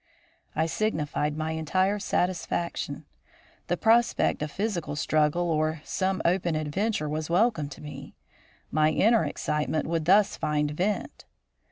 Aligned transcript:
I 0.55 0.65
signified 0.65 1.37
my 1.37 1.51
entire 1.51 1.99
satisfaction. 1.99 3.05
The 3.67 3.77
prospect 3.77 4.41
of 4.41 4.49
physical 4.49 4.95
struggle 4.95 5.43
or 5.51 5.81
some 5.85 6.23
open 6.25 6.55
adventure 6.55 7.07
was 7.07 7.29
welcome 7.29 7.69
to 7.69 7.81
me. 7.81 8.15
My 8.71 8.89
inner 8.89 9.23
excitement 9.23 9.85
would 9.85 10.05
thus 10.05 10.37
find 10.37 10.71
vent. 10.71 11.25